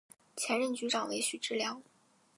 [0.35, 1.83] 前任局长为许志梁。